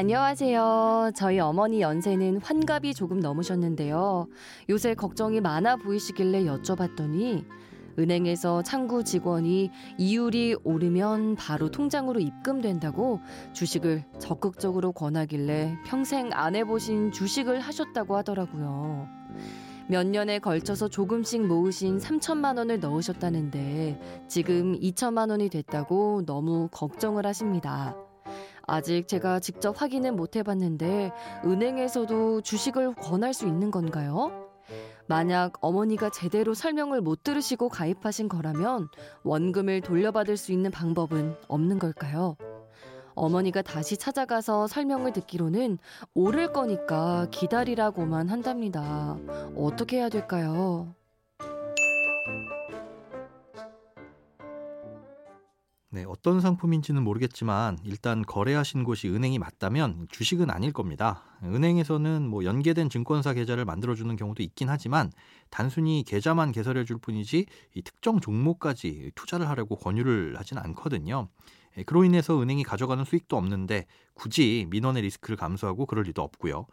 [0.00, 1.10] 안녕하세요.
[1.14, 4.28] 저희 어머니 연세는 환갑이 조금 넘으셨는데요.
[4.70, 7.44] 요새 걱정이 많아 보이시길래 여쭤봤더니
[7.98, 13.20] 은행에서 창구 직원이 이율이 오르면 바로 통장으로 입금된다고
[13.52, 19.06] 주식을 적극적으로 권하길래 평생 안 해보신 주식을 하셨다고 하더라고요.
[19.86, 27.94] 몇 년에 걸쳐서 조금씩 모으신 3천만 원을 넣으셨다는데 지금 2천만 원이 됐다고 너무 걱정을 하십니다.
[28.70, 31.10] 아직 제가 직접 확인은 못 해봤는데
[31.44, 34.48] 은행에서도 주식을 권할 수 있는 건가요?
[35.08, 38.86] 만약 어머니가 제대로 설명을 못 들으시고 가입하신 거라면
[39.24, 42.36] 원금을 돌려받을 수 있는 방법은 없는 걸까요?
[43.16, 45.78] 어머니가 다시 찾아가서 설명을 듣기로는
[46.14, 49.18] 오를 거니까 기다리라고만 한답니다.
[49.56, 50.94] 어떻게 해야 될까요?
[55.92, 61.24] 네, 어떤 상품인지는 모르겠지만 일단 거래하신 곳이 은행이 맞다면 주식은 아닐 겁니다.
[61.42, 65.10] 은행에서는 뭐 연계된 증권사 계좌를 만들어 주는 경우도 있긴 하지만
[65.50, 67.44] 단순히 계좌만 개설해 줄 뿐이지
[67.74, 71.28] 이 특정 종목까지 투자를 하려고 권유를 하진 않거든요.
[71.76, 76.66] 예, 그로 인해서 은행이 가져가는 수익도 없는데 굳이 민원의 리스크를 감수하고 그럴 리도 없고요.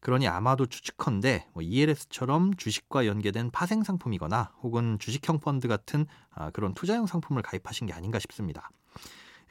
[0.00, 6.74] 그러니 아마도 추측컨대 뭐 ELS처럼 주식과 연계된 파생 상품이거나 혹은 주식형 펀드 같은 아, 그런
[6.74, 8.70] 투자형 상품을 가입하신 게 아닌가 싶습니다.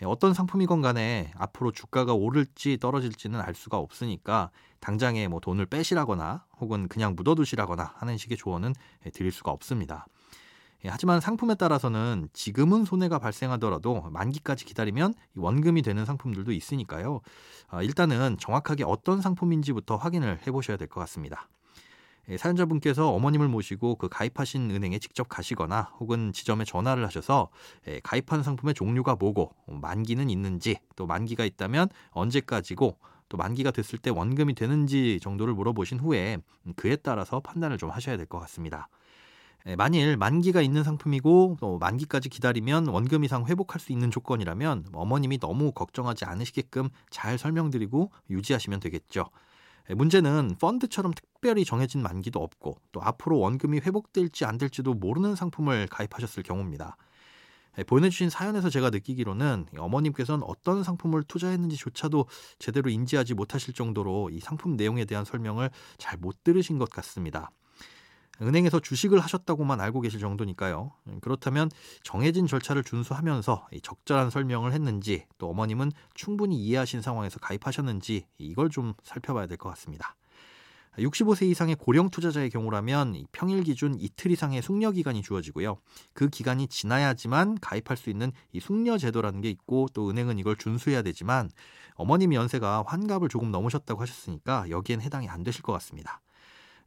[0.01, 6.45] 예, 어떤 상품이건 간에 앞으로 주가가 오를지 떨어질지는 알 수가 없으니까 당장에 뭐 돈을 빼시라거나
[6.59, 8.73] 혹은 그냥 묻어두시라거나 하는 식의 조언은
[9.05, 10.05] 예, 드릴 수가 없습니다.
[10.85, 17.21] 예, 하지만 상품에 따라서는 지금은 손해가 발생하더라도 만기까지 기다리면 원금이 되는 상품들도 있으니까요.
[17.69, 21.49] 아, 일단은 정확하게 어떤 상품인지부터 확인을 해보셔야 될 것 같습니다.
[22.29, 27.49] 예, 사연자분께서 어머님을 모시고 그 가입하신 은행에 직접 가시거나 혹은 지점에 전화를 하셔서
[27.87, 32.97] 예, 가입한 상품의 종류가 뭐고 만기는 있는지 또 만기가 있다면 언제까지고
[33.29, 36.37] 또 만기가 됐을 때 원금이 되는지 정도를 물어보신 후에
[36.77, 38.89] 그에 따라서 판단을 좀 하셔야 될 것 같습니다.
[39.67, 45.39] 예, 만일 만기가 있는 상품이고 또 만기까지 기다리면 원금 이상 회복할 수 있는 조건이라면 어머님이
[45.39, 49.25] 너무 걱정하지 않으시게끔 잘 설명드리고 유지하시면 되겠죠.
[49.89, 55.87] 예, 문제는 펀드처럼 특별히 정해진 만기도 없고 또 앞으로 원금이 회복될지 안 될지도 모르는 상품을
[55.87, 56.95] 가입하셨을 경우입니다.
[57.77, 62.25] 예, 보내주신 사연에서 제가 느끼기로는 어머님께서는 어떤 상품을 투자했는지조차도
[62.59, 67.51] 제대로 인지하지 못하실 정도로 이 상품 내용에 대한 설명을 잘 못 들으신 것 같습니다.
[68.41, 70.91] 은행에서 주식을 하셨다고만 알고 계실 정도니까요.
[71.21, 71.69] 그렇다면
[72.03, 79.47] 정해진 절차를 준수하면서 적절한 설명을 했는지 또 어머님은 충분히 이해하신 상황에서 가입하셨는지 이걸 좀 살펴봐야
[79.47, 80.15] 될 것 같습니다.
[80.99, 85.77] 65세 이상의 고령 투자자의 경우라면 평일 기준 이틀 이상의 숙려 기간이 주어지고요.
[86.13, 91.03] 그 기간이 지나야지만 가입할 수 있는 이 숙려 제도라는 게 있고 또 은행은 이걸 준수해야
[91.03, 91.51] 되지만
[91.95, 96.19] 어머님 연세가 환갑을 조금 넘으셨다고 하셨으니까 여기엔 해당이 안 되실 것 같습니다.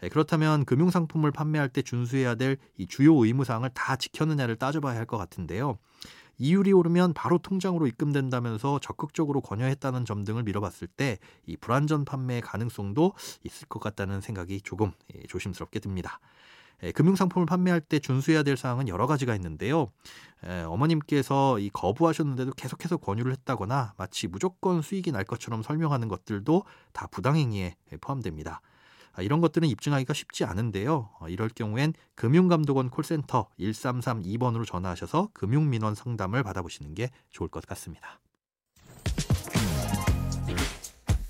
[0.02, 5.18] 예, 그렇다면 금융상품을 판매할 때 준수해야 될 이 주요 의무사항을 다 지켰느냐를 따져봐야 할 것
[5.18, 5.78] 같은데요.
[6.38, 13.12] 이율이 오르면 바로 통장으로 입금된다면서 적극적으로 권유했다는 점 등을 미뤄봤을 때 이 불안전 판매의 가능성도
[13.44, 16.18] 있을 것 같다는 생각이 조금 예, 조심스럽게 듭니다.
[16.82, 19.88] 예, 금융상품을 판매할 때 준수해야 될 사항은 여러 가지가 있는데요.
[20.66, 27.76] 어머님께서 이 거부하셨는데도 계속해서 권유를 했다거나 마치 무조건 수익이 날 것처럼 설명하는 것들도 다 부당행위에
[28.00, 28.62] 포함됩니다.
[29.12, 31.10] 아, 이런 것들은 입증하기가 쉽지 않은데요.
[31.18, 38.20] 어, 이럴 경우엔 금융감독원 콜센터 1332번으로 전화하셔서 금융민원 상담을 받아보시는 게 좋을 것 같습니다.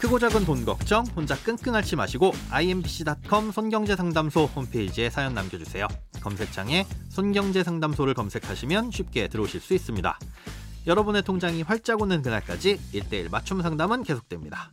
[0.00, 5.86] 크고 작은 돈 걱정 혼자 끙끙 앓지 마시고 imbc.com 손경제상담소 홈페이지에 사연 남겨주세요.
[6.22, 10.18] 검색창에 손경제상담소를 검색하시면 쉽게 들어오실 수 있습니다.
[10.86, 14.72] 여러분의 통장이 활짝 오는 그날까지 1대1 맞춤 상담은 계속됩니다.